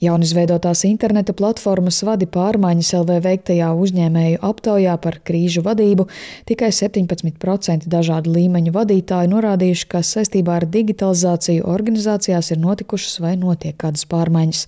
Jaunizveidotās 0.00 0.80
interneta 0.88 1.34
platformas 1.36 1.98
vadi 2.08 2.24
pārmaiņas 2.32 2.94
LV 3.02 3.18
veiktajā 3.20 3.66
uzņēmēju 3.84 4.38
aptaujā 4.48 4.94
par 5.04 5.18
krīžu 5.28 5.60
vadību 5.66 6.06
tikai 6.48 6.70
17% 6.72 7.84
dažādu 7.92 8.32
līmeņu 8.32 8.72
vadītāju 8.72 9.28
norādījuši, 9.28 9.88
ka 9.92 10.00
saistībā 10.00 10.54
ar 10.56 10.64
digitalizāciju 10.72 11.66
organizācijās 11.68 12.48
ir 12.54 12.62
notikušas 12.62 13.20
vai 13.20 13.34
notiek 13.42 13.76
kādas 13.82 14.06
pārmaiņas. 14.08 14.62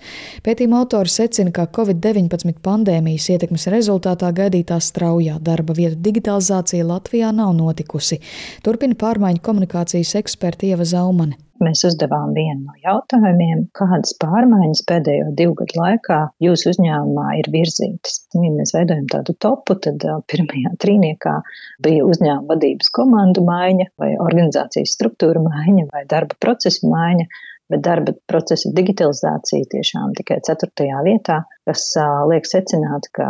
Pētījuma 0.45 0.83
autori 0.83 1.15
secina, 1.15 1.49
ka 1.49 1.65
Covid-19 1.79 2.61
pandēmijas 2.61 3.31
ietekmes 3.33 3.65
rezultātā 3.73 4.35
gaidītā 4.37 4.77
straujā 4.85 5.39
darba 5.41 5.73
vietu 5.79 5.97
digitalizācija 6.11 6.85
Latvijā 6.91 7.33
nav 7.33 7.55
notikusi. 7.57 8.21
Turpina 8.61 9.01
pārmaiņu 9.01 9.41
komunikācijas 9.49 10.13
eksperta 10.21 10.69
Ieva 10.75 10.85
Zaumane 10.85 11.41
mēs 11.65 11.85
uzdevām 11.89 12.33
vienu 12.37 12.67
no 12.67 12.75
jautājumiem, 12.85 13.67
kādas 13.79 14.15
pārmaiņas 14.23 14.83
pēdējo 14.89 15.31
divu 15.39 15.57
gadu 15.61 15.79
laikā 15.81 16.19
jūsu 16.43 16.73
uzņēmumā 16.73 17.27
ir 17.41 17.51
virzītas. 17.55 18.19
Ja 18.37 18.51
mēs 18.55 18.75
veidojam 18.77 19.07
tādu 19.13 19.37
topu, 19.43 19.79
tad 19.87 20.05
pirmajā 20.33 20.75
trīniekā 20.83 21.37
bija 21.85 22.07
uzņēmuma 22.09 22.55
vadības 22.55 22.93
komandu 22.99 23.45
maiņa, 23.47 23.89
vai 24.03 24.13
organizācijas 24.19 24.97
struktūra 24.99 25.43
maiņa, 25.45 25.89
vai 25.93 26.05
darba 26.11 26.39
procesu 26.43 26.91
maiņa 26.93 27.29
bet 27.73 27.83
darba 27.85 28.15
procesa 28.31 28.71
digitalizācija 28.77 29.69
tiešām 29.73 30.13
tikai 30.19 30.39
ceturtajā 30.47 31.01
vietā, 31.07 31.41
kas 31.69 31.87
liek 32.31 32.47
secināt, 32.49 33.09
ka 33.17 33.27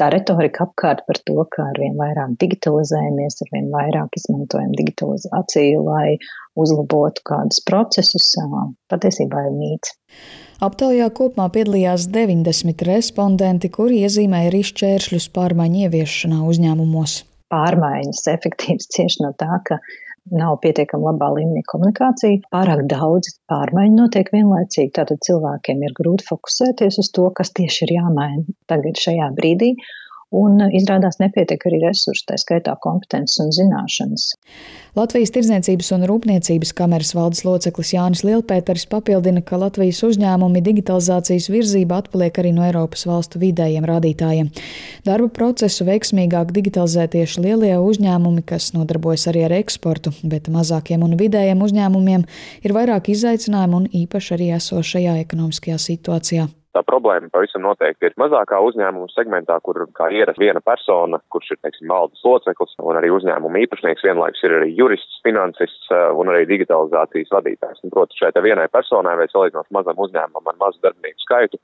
tā 0.00 0.10
retorika 0.14 0.68
apkārt 0.68 1.04
par 1.08 1.20
to, 1.26 1.36
ka 1.50 1.68
arvien 1.72 1.98
vairāk 1.98 2.36
digitalizējamies, 2.42 3.40
arvien 3.46 3.68
vairāk 3.74 4.20
izmantojam 4.20 4.72
digitalizāciju, 4.78 5.84
lai 5.88 6.16
uzlabotu 6.60 7.24
kādus 7.26 7.60
procesus, 7.66 8.30
patiesībā 8.92 9.48
ir 9.48 9.54
mīts. 9.58 9.96
Aptaujā 10.62 11.08
kopumā 11.10 11.48
piedalījās 11.52 12.06
90 12.14 12.86
respondenti, 12.86 13.70
kuri 13.74 14.04
iezīmēja 14.06 14.52
arī 14.52 14.62
šķēršļus 14.70 15.28
pārmaiņu 15.34 15.86
ieviešanā 15.88 16.40
uzņēmumos. 16.46 17.16
Pārmaiņas 17.52 18.22
efektīvas 18.32 18.88
cieši 18.94 19.26
no 19.26 19.34
tā, 19.38 19.58
ka 19.66 19.80
nav 20.32 20.56
pietiekami 20.62 21.08
labā 21.08 21.30
līmenī 21.36 21.62
komunikācija, 21.68 22.40
pārāk 22.54 22.84
daudz 22.90 23.34
pārmaiņu 23.50 23.98
notiek 23.98 24.30
vienlaicīgi, 24.32 24.92
tātad 24.98 25.20
cilvēkiem 25.26 25.82
ir 25.84 25.96
grūti 25.96 26.28
fokusēties 26.30 27.00
uz 27.02 27.10
to, 27.14 27.28
kas 27.36 27.52
tieši 27.56 27.84
ir 27.86 27.94
jāmaina 27.98 28.56
tagad 28.70 29.00
šajā 29.00 29.28
brīdī, 29.36 29.74
un 30.34 30.62
izrādās 30.72 31.20
nepietiek 31.20 31.66
arī 31.68 31.82
resursi, 31.84 32.24
tā 32.28 32.38
skaitā 32.40 32.74
kompetences 32.82 33.40
un 33.42 33.52
zināšanas. 33.54 34.32
Latvijas 34.94 35.32
Tirdzniecības 35.34 35.88
un 35.96 36.04
Rūpniecības 36.06 36.70
kameras 36.78 37.10
valdes 37.16 37.42
loceklis 37.42 37.90
Jānis 37.96 38.22
Lielpēters 38.26 38.86
papildina, 38.90 39.42
ka 39.42 39.58
Latvijas 39.58 40.04
uzņēmumi 40.06 40.62
digitalizācijas 40.62 41.50
virzība 41.50 41.98
atpaliek 42.02 42.38
arī 42.38 42.54
no 42.54 42.62
Eiropas 42.66 43.02
valstu 43.10 43.42
vidējiem 43.42 43.88
rādītājiem. 43.90 44.52
Darba 45.06 45.28
procesu 45.34 45.86
veiksmīgāk 45.90 46.54
digitalizē 46.54 47.08
tieši 47.10 47.42
lielie 47.48 47.74
uzņēmumi, 47.82 48.46
kas 48.46 48.70
nodarbojas 48.76 49.26
arī 49.34 49.48
ar 49.48 49.58
eksportu, 49.58 50.14
bet 50.22 50.46
mazākiem 50.46 51.02
un 51.02 51.18
vidējiem 51.18 51.66
uzņēmumiem 51.66 52.28
ir 52.62 52.78
vairāk 52.78 53.10
izaicinājumu 53.16 53.82
un 53.82 53.94
īpaši 54.04 54.36
arī 54.38 54.52
esošajā 54.60 55.18
ekonomiskajā 55.26 55.80
situācijā. 55.90 56.52
Tā 56.74 56.82
problēma 56.82 57.30
pavisam 57.30 57.62
noteikti 57.62 58.08
ir 58.08 58.16
mazākā 58.18 58.58
uzņēmuma 58.66 59.06
segmentā, 59.12 59.60
kur 59.62 59.78
kā 59.94 60.08
ierast 60.10 60.40
viena 60.42 60.58
persona, 60.64 61.20
kurš 61.30 61.52
ir, 61.54 61.60
teiksim, 61.62 61.86
valdes 61.92 62.24
loceklis 62.26 62.74
un 62.82 62.98
arī 62.98 63.12
uzņēmuma 63.14 63.62
īpašnieks, 63.62 64.02
vienlaikus 64.02 64.42
ir 64.42 64.56
arī 64.56 64.72
jurists, 64.74 65.20
finansists 65.22 65.92
eh, 65.94 66.08
un 66.18 66.32
arī 66.32 66.48
digitalizācijas 66.50 67.30
vadītājs. 67.36 67.84
Un, 67.86 67.94
proti, 67.94 68.18
šai 68.18 68.32
vienai 68.42 68.66
personai 68.74 69.14
vai 69.20 69.28
salīdzinot 69.30 69.70
mazam 69.76 70.02
uzņēmumam 70.06 70.50
ar 70.50 70.58
mazu 70.64 70.82
darbinieku 70.82 71.22
skaitu 71.22 71.62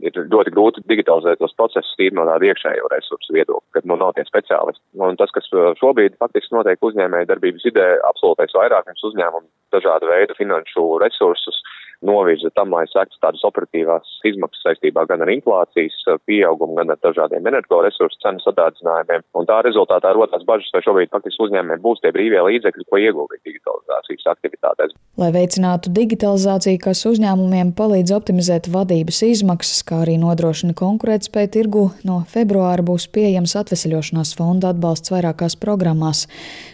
ir 0.00 0.14
ļoti 0.16 0.54
grūti 0.54 0.82
digitalizēt 0.88 1.42
tos 1.42 1.52
procesus 1.58 1.98
tīri 1.98 2.14
no 2.16 2.24
tāda 2.24 2.46
iekšējo 2.48 2.88
resursu 2.94 3.34
viedokļa, 3.34 3.66
kad 3.76 3.90
nu 3.90 3.98
nav 3.98 4.14
tie 4.16 4.24
speciālisti. 4.30 4.82
Un 5.02 5.18
tas, 5.18 5.34
kas 5.34 5.50
eh, 5.50 5.72
šobrīd 5.82 6.20
faktiski 6.22 6.54
notiek 6.54 6.86
uzņēmēja 6.86 7.32
darbības 7.34 7.66
idē, 7.74 7.88
absolūtais 8.14 8.54
vairākums 8.54 9.10
uzņēmumu 9.10 9.48
dažādu 9.74 10.14
veidu 10.14 10.38
finanšu 10.38 10.86
resursus 11.02 11.58
novirza 12.06 12.50
tam, 12.56 12.74
lai 12.74 12.84
sektu 12.90 13.18
tādas 13.22 13.42
operatīvās 13.46 14.18
izmaksas 14.28 14.66
saistībā 14.66 15.04
gan 15.10 15.24
ar 15.24 15.30
inflācijas 15.32 15.96
eh, 16.08 16.18
pieaugumu, 16.28 16.76
gan 16.80 16.94
ar 16.94 17.00
dažādiem 17.04 17.46
energoresursu 17.50 18.20
cenu 18.24 18.42
sadārdzinājumiem. 18.44 19.24
Un 19.38 19.48
tā 19.48 19.60
rezultātā 19.66 20.12
rodās 20.16 20.44
bažas, 20.48 20.70
vai 20.74 20.82
šobrīd 20.86 21.12
faktiski 21.14 21.46
uzņēmējiem 21.46 21.84
būs 21.84 22.02
tie 22.02 22.12
brīvie 22.14 22.42
līdzekļi, 22.48 22.88
ko 22.90 23.00
ieguldīt 23.02 23.42
digitalizācijas 23.48 24.30
aktivitātēs. 24.34 24.96
Lai 25.20 25.28
veicinātu 25.34 25.92
digitalizāciju, 25.92 26.80
kas 26.82 27.04
uzņēmumiem 27.10 27.74
palīdz 27.78 28.14
optimizēt 28.16 28.70
vadības 28.72 29.22
izmaksas, 29.28 29.82
kā 29.86 30.02
arī 30.06 30.16
nodrošina 30.22 30.76
konkurētspēju 30.78 31.52
tirgu, 31.52 31.84
no 32.08 32.22
februāra 32.32 32.84
būs 32.86 33.08
pieejams 33.12 33.54
atvesaļošanās 33.60 34.34
fonda 34.38 34.72
atbalsts 34.72 35.12
vairākās 35.12 35.58
programmās. 35.60 36.24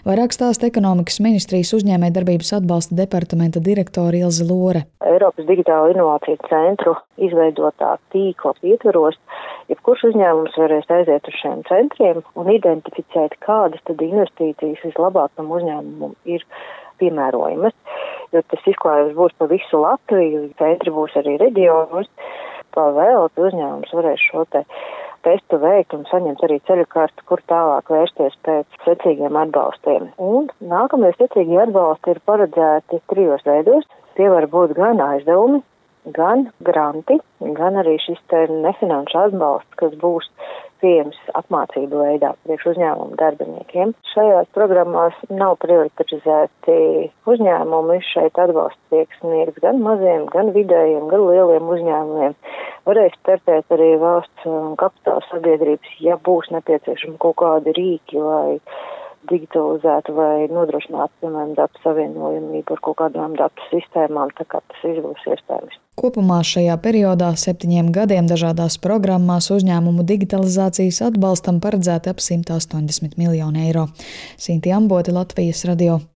Vairāk 0.06 0.36
stāsta 0.36 0.68
ekonomikas 0.70 1.18
ministrijas 1.24 1.74
uzņēmē 1.76 2.12
darbības 2.14 2.54
atbalsta 2.60 2.96
departamenta 2.98 3.62
direktora 3.64 4.22
Ilze 4.22 4.46
Lore. 4.48 4.86
Eiropas 5.08 5.46
digitālo 5.48 5.88
inovāciju 5.92 6.38
centru 6.48 6.94
izveidotā 7.24 7.94
tīkla 8.12 8.54
ietvaros, 8.72 9.16
jebkurš 9.72 10.08
uzņēmums 10.10 10.58
varēs 10.60 10.90
aiziet 10.98 11.30
uz 11.30 11.38
šiem 11.40 11.62
centriem 11.68 12.20
un 12.38 12.50
identificēt, 12.52 13.38
kādas 13.44 13.84
tad 13.88 14.04
investīcijas 14.04 14.84
vislabāk 14.84 15.32
tam 15.36 15.50
uzņēmumam 15.56 16.14
ir 16.28 16.44
piemērojamas, 17.00 17.76
jo 18.34 18.44
tas 18.52 18.70
izklājums 18.72 19.16
būs 19.16 19.36
pa 19.38 19.48
visu 19.50 19.82
Latviju, 19.82 20.48
centri 20.60 20.94
būs 20.94 21.16
arī 21.20 21.38
reģionos, 21.44 22.10
pa 22.74 22.88
vēl 22.96 23.28
uzņēmums 23.32 23.94
varēs 23.96 24.24
šo 24.30 24.44
te 24.52 24.64
testu 25.28 25.60
veikt 25.60 25.94
un 25.96 26.04
saņemt 26.08 26.42
arī 26.46 26.58
ceļu 26.68 26.86
kartu, 26.92 27.24
kur 27.28 27.42
tālāk 27.52 27.92
vērsties 27.92 28.36
pēc 28.48 28.82
secīgiem 28.86 29.36
atbalstiem. 29.44 30.12
Un 30.16 30.48
nākamie 30.72 31.12
secīgie 31.18 31.60
atbalsti 31.66 32.14
ir 32.14 32.22
paredzēti 32.28 33.02
trijos 33.12 33.44
veidos. 33.48 33.88
Tie 34.16 34.28
var 34.32 34.48
būt 34.50 34.74
gan 34.78 35.02
aizdevumi, 35.04 35.60
gan 36.16 36.48
granti, 36.64 37.18
gan 37.58 37.78
arī 37.82 37.98
šis 38.02 38.20
te 38.32 38.46
nefinanšu 38.50 39.20
atbalsts, 39.26 39.78
kas 39.80 39.94
būs 40.00 40.30
pieejams 40.82 41.18
apmācību 41.38 42.02
veidā 42.02 42.32
priekš 42.46 42.68
uzņēmumu 42.72 43.18
darbiniekiem. 43.20 43.94
Šajās 44.12 44.50
programmās 44.56 45.16
nav 45.30 45.56
prioritizēti 45.64 46.78
uzņēmumi, 47.30 47.98
šeit 48.10 48.38
atbalsts 48.42 48.92
tiek 48.92 49.12
sniegts 49.20 49.62
gan 49.64 49.82
maziem, 49.84 50.26
gan 50.32 50.52
vidējiem, 50.56 51.08
gan 51.12 51.26
lieliem 51.28 51.72
uzņēmumiem. 51.76 52.36
Varēs 52.88 53.18
startēt 53.20 53.74
arī 53.74 53.90
valsts 54.00 54.46
kapitāla 54.80 55.24
sabiedrības, 55.28 55.98
ja 56.04 56.16
būs 56.24 56.52
nepieciešami 56.54 57.18
kaut 57.22 57.38
kādi 57.42 57.74
rīki 57.76 58.22
vai 58.22 58.58
digitalizētu 59.30 60.14
vai 60.16 60.46
nodrošinātu, 60.52 61.12
piemēram, 61.22 61.54
datu 61.58 61.82
savienojumību 61.84 62.76
ar 62.76 62.82
kaut 62.84 62.98
kādām 63.02 63.36
datu 63.38 63.66
sistēmām, 63.72 64.32
tā 64.38 64.46
kā 64.48 64.62
tas 64.70 64.84
izbūs 64.88 65.26
iespējams. 65.34 65.78
Kopumā 65.98 66.38
šajā 66.46 66.76
periodā 66.82 67.32
septiņiem 67.34 67.90
gadiem 67.94 68.28
dažādās 68.30 68.78
programmās 68.82 69.50
uzņēmumu 69.54 70.06
digitalizācijas 70.06 71.02
atbalstam 71.10 71.58
paredzēti 71.64 72.12
ap 72.12 72.22
180 72.22 73.18
miljonu 73.18 73.66
eiro. 73.66 73.88
Sinti 74.38 74.72
Amboti, 74.74 75.14
Latvijas 75.16 75.64
radio. 75.66 75.98